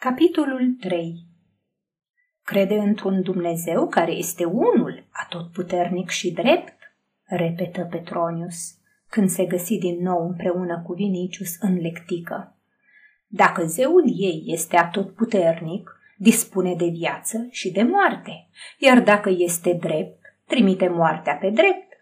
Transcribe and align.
Capitolul 0.00 0.76
3 0.80 1.26
Crede 2.42 2.74
într-un 2.74 3.22
Dumnezeu 3.22 3.88
care 3.88 4.12
este 4.12 4.44
unul, 4.44 5.04
atotputernic 5.10 6.08
și 6.08 6.32
drept? 6.32 6.74
repetă 7.24 7.86
Petronius, 7.90 8.74
când 9.08 9.28
se 9.28 9.44
găsi 9.44 9.78
din 9.78 10.02
nou 10.02 10.26
împreună 10.26 10.82
cu 10.86 10.92
Vinicius 10.92 11.56
în 11.60 11.80
lectică. 11.80 12.56
Dacă 13.26 13.64
zeul 13.64 14.04
ei 14.06 14.42
este 14.46 14.76
atotputernic, 14.76 16.00
dispune 16.16 16.74
de 16.74 16.86
viață 16.86 17.46
și 17.50 17.70
de 17.70 17.82
moarte, 17.82 18.48
iar 18.78 19.00
dacă 19.00 19.30
este 19.36 19.72
drept, 19.72 20.20
trimite 20.46 20.88
moartea 20.88 21.34
pe 21.34 21.50
drept, 21.50 21.92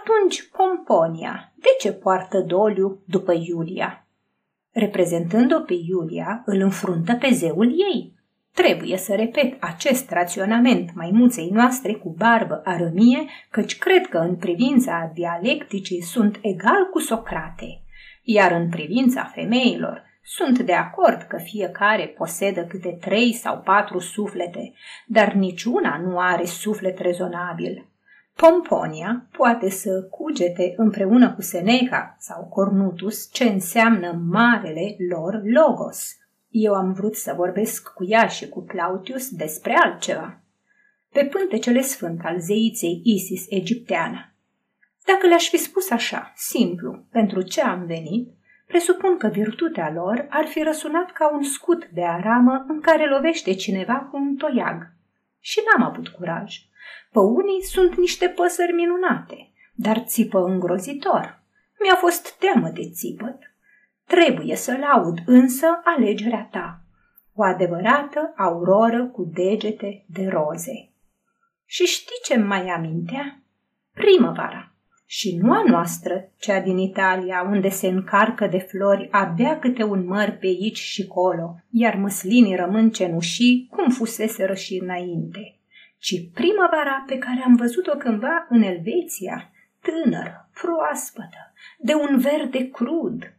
atunci 0.00 0.48
Pomponia, 0.50 1.52
de 1.54 1.68
ce 1.80 1.92
poartă 1.92 2.40
doliu 2.40 3.02
după 3.06 3.32
Iulia? 3.32 4.03
Reprezentând-o 4.74 5.60
pe 5.60 5.74
Iulia, 5.88 6.42
îl 6.46 6.60
înfruntă 6.60 7.14
pe 7.14 7.28
zeul 7.32 7.66
ei. 7.66 8.12
Trebuie 8.54 8.96
să 8.96 9.14
repet 9.14 9.56
acest 9.62 10.10
raționament 10.10 10.94
maimuței 10.94 11.48
noastre 11.52 11.92
cu 11.92 12.14
barbă 12.18 12.60
arămie, 12.64 13.24
căci 13.50 13.78
cred 13.78 14.06
că 14.06 14.18
în 14.18 14.36
privința 14.36 15.10
dialecticii 15.14 16.02
sunt 16.02 16.38
egal 16.42 16.88
cu 16.90 16.98
Socrate, 16.98 17.82
iar 18.22 18.52
în 18.52 18.68
privința 18.68 19.30
femeilor 19.34 20.02
sunt 20.22 20.58
de 20.58 20.72
acord 20.72 21.22
că 21.22 21.36
fiecare 21.36 22.06
posedă 22.06 22.64
câte 22.64 22.98
trei 23.00 23.32
sau 23.32 23.58
patru 23.58 23.98
suflete, 23.98 24.72
dar 25.06 25.32
niciuna 25.32 25.98
nu 25.98 26.18
are 26.18 26.44
suflet 26.44 26.98
rezonabil. 26.98 27.86
Pomponia 28.36 29.26
poate 29.30 29.70
să 29.70 30.02
cugete 30.02 30.74
împreună 30.76 31.32
cu 31.32 31.42
Seneca 31.42 32.16
sau 32.18 32.44
Cornutus 32.44 33.32
ce 33.32 33.44
înseamnă 33.44 34.22
marele 34.30 34.96
lor 35.08 35.40
logos. 35.44 36.16
Eu 36.48 36.74
am 36.74 36.92
vrut 36.92 37.14
să 37.14 37.32
vorbesc 37.36 37.92
cu 37.92 38.04
ea 38.04 38.26
și 38.26 38.48
cu 38.48 38.62
Plautius 38.62 39.28
despre 39.28 39.74
altceva. 39.82 40.40
Pe 41.12 41.24
pântecele 41.24 41.80
sfânt 41.80 42.20
al 42.24 42.40
zeiței 42.40 43.00
Isis 43.04 43.46
egipteană. 43.48 44.34
Dacă 45.04 45.26
le-aș 45.26 45.48
fi 45.48 45.56
spus 45.56 45.90
așa, 45.90 46.32
simplu, 46.36 47.04
pentru 47.10 47.42
ce 47.42 47.60
am 47.60 47.86
venit, 47.86 48.28
presupun 48.66 49.16
că 49.16 49.26
virtutea 49.26 49.92
lor 49.92 50.26
ar 50.28 50.46
fi 50.46 50.62
răsunat 50.62 51.10
ca 51.10 51.34
un 51.34 51.42
scut 51.42 51.88
de 51.92 52.04
aramă 52.04 52.64
în 52.68 52.80
care 52.80 53.08
lovește 53.08 53.54
cineva 53.54 53.94
cu 53.94 54.16
un 54.16 54.36
toiag. 54.36 54.92
Și 55.40 55.60
n-am 55.64 55.88
avut 55.90 56.08
curaj. 56.08 56.56
Pe 57.12 57.18
unii 57.18 57.62
sunt 57.62 57.96
niște 57.96 58.28
păsări 58.28 58.72
minunate, 58.72 59.52
dar 59.74 59.98
țipă 60.06 60.38
îngrozitor. 60.38 61.42
Mi-a 61.82 61.94
fost 61.94 62.38
teamă 62.38 62.68
de 62.68 62.90
țipăt. 62.90 63.38
Trebuie 64.06 64.56
să 64.56 64.76
laud 64.80 65.18
însă 65.26 65.66
alegerea 65.84 66.48
ta, 66.50 66.80
o 67.34 67.42
adevărată 67.42 68.32
auroră 68.36 69.06
cu 69.06 69.30
degete 69.34 70.04
de 70.08 70.28
roze. 70.28 70.90
Și 71.64 71.84
știi 71.84 72.20
ce 72.24 72.38
mai 72.38 72.68
amintea? 72.68 73.42
Primăvara. 73.94 74.72
Și 75.06 75.36
nu 75.36 75.52
a 75.52 75.62
noastră, 75.66 76.30
cea 76.38 76.60
din 76.60 76.78
Italia, 76.78 77.46
unde 77.50 77.68
se 77.68 77.86
încarcă 77.86 78.46
de 78.46 78.58
flori 78.58 79.08
abia 79.10 79.58
câte 79.58 79.82
un 79.82 80.06
măr 80.06 80.30
pe 80.30 80.46
aici 80.46 80.78
și 80.78 81.06
colo, 81.06 81.54
iar 81.70 81.94
măslinii 81.94 82.56
rămân 82.56 82.90
cenușii 82.90 83.68
cum 83.70 83.90
fusese 83.90 84.54
și 84.54 84.78
înainte 84.82 85.58
ci 86.04 86.14
primăvara 86.34 87.04
pe 87.06 87.18
care 87.18 87.42
am 87.44 87.54
văzut-o 87.54 87.96
cândva 87.96 88.46
în 88.48 88.62
Elveția, 88.62 89.50
tânără, 89.80 90.50
proaspătă, 90.60 91.52
de 91.78 91.94
un 91.94 92.18
verde 92.18 92.68
crud. 92.68 93.36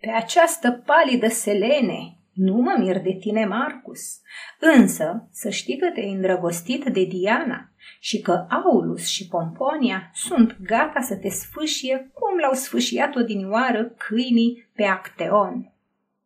Pe 0.00 0.10
această 0.10 0.70
palidă 0.70 1.28
selene, 1.28 2.18
nu 2.32 2.54
mă 2.54 2.76
mir 2.78 2.98
de 2.98 3.16
tine, 3.20 3.44
Marcus, 3.44 4.20
însă 4.60 5.28
să 5.30 5.48
știi 5.50 5.78
că 5.78 5.90
te-ai 5.90 6.12
îndrăgostit 6.12 6.84
de 6.84 7.04
Diana 7.04 7.70
și 8.00 8.20
că 8.20 8.46
Aulus 8.48 9.06
și 9.06 9.28
Pomponia 9.28 10.10
sunt 10.14 10.56
gata 10.60 11.00
să 11.00 11.16
te 11.16 11.28
sfâșie 11.28 12.10
cum 12.12 12.38
l-au 12.38 12.52
sfâșiat 12.52 13.14
odinioară 13.14 13.84
câinii 13.84 14.70
pe 14.74 14.82
Acteon. 14.82 15.72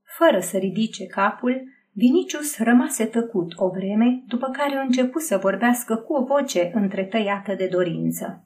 Fără 0.05 0.41
să 0.41 0.57
ridice 0.57 1.07
capul, 1.07 1.76
Vinicius 1.99 2.59
rămase 2.59 3.05
tăcut 3.05 3.53
o 3.57 3.69
vreme, 3.69 4.23
după 4.27 4.49
care 4.51 4.77
a 4.77 4.81
început 4.81 5.23
să 5.23 5.37
vorbească 5.37 5.97
cu 5.97 6.13
o 6.13 6.25
voce 6.25 6.71
întretăiată 6.75 7.55
de 7.55 7.67
dorință. 7.67 8.45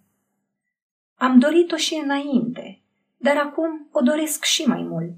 Am 1.14 1.38
dorit-o 1.38 1.76
și 1.76 2.00
înainte, 2.04 2.80
dar 3.16 3.36
acum 3.36 3.88
o 3.92 4.00
doresc 4.00 4.44
și 4.44 4.62
mai 4.62 4.82
mult. 4.82 5.16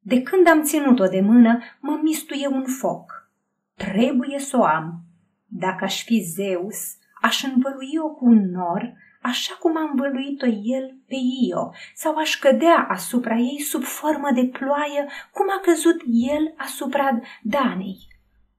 De 0.00 0.22
când 0.22 0.48
am 0.48 0.62
ținut-o 0.62 1.06
de 1.06 1.20
mână, 1.20 1.58
mă 1.80 2.00
mistuie 2.02 2.46
un 2.46 2.64
foc. 2.64 3.30
Trebuie 3.74 4.38
să 4.38 4.56
o 4.58 4.64
am. 4.64 5.00
Dacă 5.46 5.84
aș 5.84 6.04
fi 6.04 6.20
Zeus, 6.20 6.96
aș 7.22 7.42
învălui-o 7.42 8.08
cu 8.08 8.24
un 8.24 8.50
nor 8.50 8.92
așa 9.26 9.54
cum 9.60 9.76
a 9.76 9.88
învăluit-o 9.90 10.46
el 10.46 10.94
pe 11.08 11.16
Io, 11.48 11.72
sau 11.94 12.16
aș 12.16 12.38
cădea 12.38 12.86
asupra 12.88 13.34
ei 13.34 13.60
sub 13.60 13.82
formă 13.82 14.30
de 14.34 14.44
ploaie, 14.44 15.06
cum 15.32 15.46
a 15.50 15.60
căzut 15.60 16.02
el 16.06 16.54
asupra 16.56 17.20
Danei. 17.42 17.98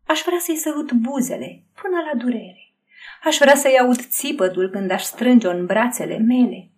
Aș 0.08 0.22
vrea 0.26 0.40
să-i 0.40 0.56
sărut 0.56 0.92
buzele 0.92 1.64
până 1.82 1.98
la 2.12 2.18
durere. 2.18 2.74
Aș 3.24 3.38
vrea 3.38 3.56
să-i 3.56 3.80
aud 3.80 4.06
țipătul 4.06 4.70
când 4.70 4.92
aș 4.92 5.04
strânge-o 5.04 5.50
în 5.50 5.66
brațele 5.66 6.18
mele. 6.18 6.72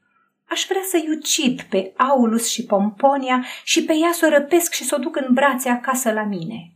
Aș 0.50 0.66
vrea 0.70 0.82
să-i 0.84 1.10
ucid 1.10 1.62
pe 1.62 1.94
Aulus 1.98 2.50
și 2.50 2.66
Pomponia 2.66 3.46
și 3.64 3.84
pe 3.84 3.94
ea 3.94 4.12
să 4.12 4.26
o 4.26 4.30
răpesc 4.30 4.74
și 4.74 4.84
să 4.84 4.96
o 4.96 5.02
duc 5.02 5.16
în 5.16 5.34
brațe 5.34 5.70
acasă 5.70 6.12
la 6.12 6.24
mine. 6.24 6.74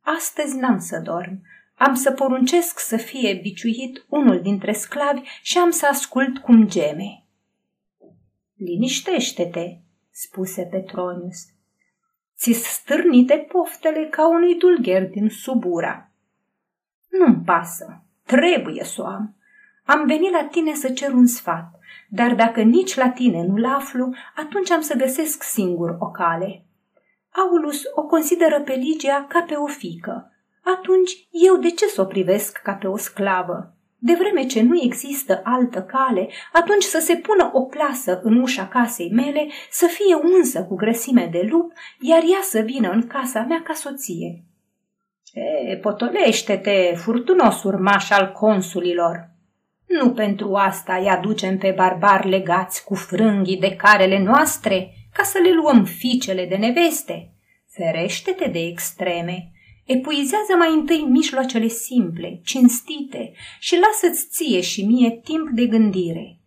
Astăzi 0.00 0.56
n-am 0.56 0.78
să 0.78 1.00
dorm, 1.04 1.42
am 1.84 1.94
să 1.94 2.12
poruncesc 2.12 2.78
să 2.78 2.96
fie 2.96 3.38
biciuit 3.42 4.04
unul 4.08 4.40
dintre 4.40 4.72
sclavi 4.72 5.20
și 5.42 5.58
am 5.58 5.70
să 5.70 5.86
ascult 5.86 6.38
cum 6.38 6.68
geme. 6.68 7.24
Liniștește-te, 8.56 9.78
spuse 10.10 10.62
Petronius. 10.62 11.38
Ți 12.36 12.52
stârnite 12.52 13.46
poftele 13.52 14.08
ca 14.10 14.28
unui 14.28 14.54
dulgher 14.54 15.08
din 15.08 15.28
subura. 15.28 16.10
Nu-mi 17.08 17.44
pasă, 17.44 18.04
trebuie 18.26 18.84
să 18.84 19.02
o 19.02 19.06
am. 19.06 19.36
Am 19.84 20.06
venit 20.06 20.30
la 20.30 20.44
tine 20.44 20.74
să 20.74 20.90
cer 20.90 21.12
un 21.12 21.26
sfat, 21.26 21.78
dar 22.08 22.34
dacă 22.34 22.62
nici 22.62 22.94
la 22.94 23.10
tine 23.10 23.42
nu-l 23.42 23.64
aflu, 23.64 24.14
atunci 24.36 24.70
am 24.70 24.80
să 24.80 24.96
găsesc 24.96 25.42
singur 25.42 25.96
o 25.98 26.10
cale. 26.10 26.64
Aulus 27.30 27.82
o 27.94 28.02
consideră 28.02 28.60
pe 28.60 28.72
Ligia 28.72 29.26
ca 29.28 29.42
pe 29.42 29.54
o 29.54 29.66
fică, 29.66 30.31
atunci 30.64 31.28
eu 31.30 31.56
de 31.56 31.70
ce 31.70 31.86
să 31.86 32.00
o 32.00 32.04
privesc 32.04 32.58
ca 32.58 32.72
pe 32.72 32.86
o 32.86 32.96
sclavă? 32.96 33.76
De 33.98 34.14
vreme 34.14 34.46
ce 34.46 34.62
nu 34.62 34.80
există 34.82 35.40
altă 35.44 35.82
cale, 35.82 36.28
atunci 36.52 36.82
să 36.82 36.98
se 36.98 37.16
pună 37.16 37.50
o 37.52 37.62
plasă 37.62 38.20
în 38.22 38.40
ușa 38.40 38.68
casei 38.68 39.10
mele, 39.12 39.46
să 39.70 39.86
fie 39.86 40.14
unsă 40.14 40.64
cu 40.64 40.74
grăsime 40.74 41.28
de 41.32 41.46
lup, 41.50 41.72
iar 42.00 42.22
ea 42.22 42.40
să 42.42 42.60
vină 42.60 42.90
în 42.90 43.06
casa 43.06 43.40
mea 43.40 43.62
ca 43.64 43.72
soție. 43.72 44.44
E, 45.32 45.76
potolește-te, 45.76 46.94
furtunos 46.96 47.62
urmaș 47.62 48.10
al 48.10 48.32
consulilor! 48.32 49.30
Nu 49.86 50.12
pentru 50.12 50.54
asta 50.54 50.94
îi 50.94 51.08
aducem 51.08 51.58
pe 51.58 51.70
barbari 51.76 52.28
legați 52.28 52.84
cu 52.84 52.94
frânghii 52.94 53.58
de 53.58 53.76
carele 53.76 54.22
noastre, 54.22 54.94
ca 55.12 55.22
să 55.22 55.38
le 55.42 55.52
luăm 55.52 55.84
fiicele 55.84 56.46
de 56.46 56.56
neveste. 56.56 57.32
Ferește-te 57.68 58.48
de 58.48 58.58
extreme, 58.58 59.52
Epuizează 59.94 60.54
mai 60.58 60.72
întâi 60.74 61.06
mijloacele 61.08 61.66
simple, 61.66 62.40
cinstite 62.44 63.32
și 63.58 63.78
lasă-ți 63.78 64.28
ție 64.28 64.60
și 64.60 64.86
mie 64.86 65.10
timp 65.10 65.48
de 65.50 65.66
gândire. 65.66 66.38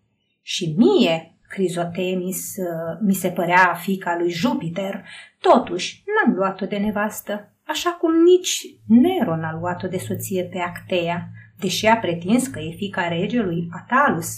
Și 0.41 0.73
mie, 0.77 1.37
Crizotemis, 1.49 2.55
uh, 2.57 2.97
mi 3.01 3.13
se 3.13 3.29
părea 3.29 3.73
fica 3.73 4.17
lui 4.17 4.29
Jupiter, 4.29 5.03
totuși 5.39 6.03
n-am 6.05 6.35
luat-o 6.35 6.65
de 6.65 6.77
nevastă, 6.77 7.53
așa 7.63 7.89
cum 7.89 8.23
nici 8.23 8.65
Nero 8.87 9.35
n-a 9.35 9.57
luat-o 9.59 9.87
de 9.87 9.97
soție 9.97 10.43
pe 10.43 10.59
Actea, 10.59 11.29
deși 11.59 11.85
a 11.85 11.97
pretins 11.97 12.47
că 12.47 12.59
e 12.59 12.75
fica 12.75 13.07
regelui 13.07 13.67
Atalus. 13.71 14.29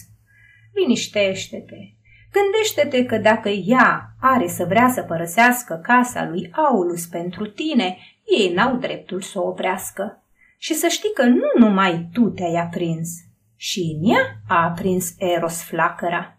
Liniștește-te, 0.73 1.96
Gândește-te 2.31 3.05
că 3.05 3.17
dacă 3.17 3.49
ea 3.49 4.15
are 4.21 4.47
să 4.47 4.65
vrea 4.65 4.89
să 4.89 5.01
părăsească 5.01 5.79
casa 5.83 6.25
lui 6.25 6.51
Aulus 6.51 7.05
pentru 7.05 7.45
tine, 7.45 7.97
ei 8.39 8.53
n-au 8.53 8.75
dreptul 8.75 9.21
să 9.21 9.39
o 9.39 9.47
oprească. 9.47 10.21
Și 10.57 10.73
să 10.73 10.87
știi 10.87 11.13
că 11.13 11.23
nu 11.23 11.65
numai 11.67 12.09
tu 12.13 12.29
te-ai 12.29 12.55
aprins, 12.55 13.09
și 13.55 13.97
în 13.99 14.09
ea 14.09 14.21
a 14.47 14.63
aprins 14.63 15.15
Eros 15.17 15.63
flacăra. 15.63 16.37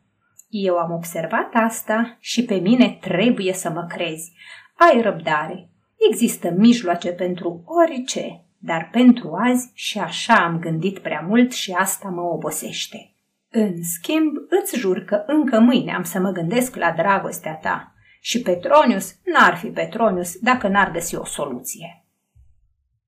Eu 0.48 0.76
am 0.76 0.92
observat 0.92 1.50
asta 1.52 2.16
și 2.20 2.44
pe 2.44 2.54
mine 2.54 2.98
trebuie 3.00 3.52
să 3.52 3.70
mă 3.70 3.86
crezi. 3.88 4.32
Ai 4.76 5.00
răbdare. 5.00 5.68
Există 6.10 6.50
mijloace 6.50 7.08
pentru 7.08 7.62
orice, 7.64 8.44
dar 8.58 8.88
pentru 8.92 9.32
azi 9.32 9.70
și 9.74 9.98
așa 9.98 10.34
am 10.34 10.58
gândit 10.58 10.98
prea 10.98 11.24
mult 11.28 11.52
și 11.52 11.72
asta 11.72 12.08
mă 12.08 12.20
obosește. 12.20 13.12
În 13.50 13.82
schimb, 13.82 14.36
îți 14.48 14.78
jur 14.78 15.04
că 15.04 15.22
încă 15.26 15.60
mâine 15.60 15.94
am 15.94 16.02
să 16.02 16.18
mă 16.18 16.30
gândesc 16.30 16.76
la 16.76 16.92
dragostea 16.92 17.54
ta 17.54 17.92
și 18.20 18.42
Petronius 18.42 19.14
n-ar 19.24 19.56
fi 19.56 19.66
Petronius 19.66 20.38
dacă 20.38 20.68
n-ar 20.68 20.90
găsi 20.90 21.14
o 21.14 21.24
soluție. 21.24 22.04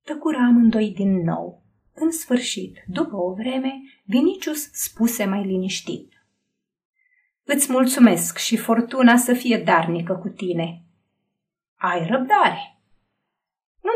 Tăcură 0.03 0.37
amândoi 0.37 0.91
din 0.91 1.23
nou. 1.23 1.63
În 1.95 2.11
sfârșit, 2.11 2.85
după 2.87 3.17
o 3.17 3.35
vreme, 3.35 3.73
Vinicius 4.05 4.73
spuse 4.73 5.25
mai 5.25 5.45
liniștit. 5.45 6.13
Îți 7.45 7.73
mulțumesc 7.73 8.39
și 8.39 8.57
fortuna 8.57 9.17
să 9.17 9.33
fie 9.35 9.59
darnică 9.59 10.15
cu 10.15 10.29
tine. 10.29 10.85
Ai 11.75 12.07
răbdare. 12.07 12.79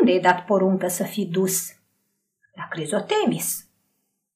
Unde 0.00 0.12
e 0.12 0.20
dat 0.20 0.44
poruncă 0.44 0.88
să 0.88 1.05
fii 1.05 1.26
dus? 1.26 1.69
La 2.55 2.69
Crizotemis. 2.69 3.69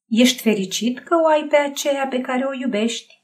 Ești 0.08 0.42
fericit 0.42 0.98
că 0.98 1.14
o 1.24 1.26
ai 1.26 1.46
pe 1.48 1.56
aceea 1.56 2.06
pe 2.06 2.20
care 2.20 2.44
o 2.44 2.52
iubești? 2.60 3.22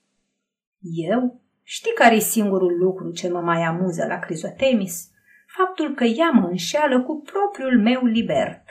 Eu? 0.80 1.40
Știi 1.62 1.92
care 1.94 2.14
e 2.14 2.18
singurul 2.18 2.78
lucru 2.78 3.10
ce 3.12 3.28
mă 3.28 3.40
mai 3.40 3.62
amuză 3.62 4.06
la 4.06 4.18
Crizotemis? 4.18 5.08
Faptul 5.46 5.94
că 5.94 6.04
ea 6.04 6.30
mă 6.30 6.46
înșeală 6.46 7.02
cu 7.02 7.22
propriul 7.32 7.82
meu 7.82 8.04
libert, 8.04 8.64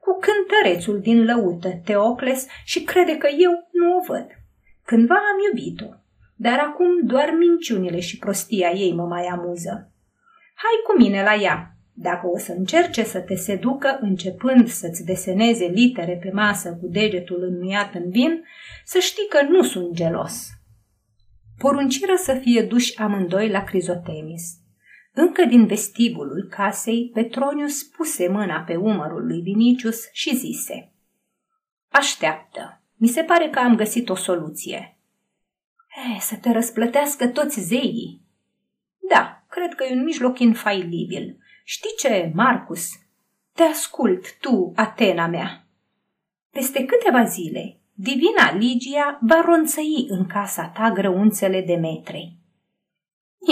cu 0.00 0.18
cântărețul 0.20 1.00
din 1.00 1.24
lăută, 1.24 1.68
Teocles, 1.84 2.46
și 2.64 2.82
crede 2.84 3.16
că 3.16 3.28
eu 3.38 3.68
nu 3.72 3.96
o 3.96 4.04
văd. 4.06 4.26
Cândva 4.84 5.14
am 5.14 5.38
iubit-o, 5.48 5.94
dar 6.34 6.58
acum 6.58 7.06
doar 7.06 7.30
minciunile 7.38 8.00
și 8.00 8.18
prostia 8.18 8.70
ei 8.70 8.94
mă 8.94 9.06
mai 9.06 9.26
amuză. 9.26 9.92
Hai 10.54 10.76
cu 10.86 11.02
mine 11.02 11.22
la 11.22 11.34
ea, 11.34 11.75
dacă 11.98 12.26
o 12.26 12.38
să 12.38 12.52
încerce 12.52 13.02
să 13.02 13.20
te 13.20 13.34
seducă 13.34 13.98
începând 14.00 14.68
să-ți 14.68 15.04
deseneze 15.04 15.66
litere 15.66 16.18
pe 16.22 16.30
masă 16.32 16.78
cu 16.80 16.86
degetul 16.86 17.42
înmuiat 17.42 17.94
în 17.94 18.10
vin, 18.10 18.44
să 18.84 18.98
știi 18.98 19.26
că 19.28 19.42
nu 19.42 19.62
sunt 19.62 19.94
gelos. 19.94 20.48
Porunciră 21.58 22.14
să 22.16 22.34
fie 22.34 22.62
duși 22.62 22.98
amândoi 22.98 23.48
la 23.48 23.64
Crizotemis. 23.64 24.42
Încă 25.12 25.44
din 25.44 25.66
vestibulul 25.66 26.46
casei, 26.50 27.10
Petronius 27.14 27.82
puse 27.82 28.28
mâna 28.28 28.60
pe 28.60 28.76
umărul 28.76 29.26
lui 29.26 29.40
Vinicius 29.40 30.08
și 30.12 30.36
zise 30.36 30.92
Așteaptă, 31.88 32.82
mi 32.94 33.08
se 33.08 33.22
pare 33.22 33.50
că 33.50 33.58
am 33.58 33.76
găsit 33.76 34.08
o 34.08 34.14
soluție. 34.14 34.98
E, 36.16 36.20
să 36.20 36.36
te 36.36 36.52
răsplătească 36.52 37.26
toți 37.28 37.60
zeii. 37.60 38.20
Da, 39.10 39.44
cred 39.48 39.74
că 39.74 39.84
e 39.84 39.92
un 39.92 40.04
mijloc 40.04 40.38
infailibil. 40.38 41.38
Știi 41.68 41.94
ce, 41.98 42.30
Marcus? 42.34 42.90
Te 43.52 43.62
ascult, 43.62 44.38
tu, 44.38 44.72
Atena 44.76 45.26
mea. 45.26 45.66
Peste 46.50 46.84
câteva 46.84 47.24
zile, 47.24 47.80
divina 47.92 48.52
Ligia 48.52 49.18
va 49.20 49.40
ronțăi 49.44 50.06
în 50.08 50.26
casa 50.26 50.68
ta 50.68 50.90
grăunțele 50.90 51.60
de 51.60 51.74
metrei. 51.74 52.38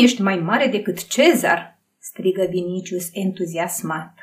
Ești 0.03 0.23
mai 0.23 0.37
mare 0.37 0.67
decât 0.67 1.09
Cezar, 1.09 1.81
strigă 1.99 2.47
Vinicius 2.51 3.09
entuziasmat. 3.13 4.15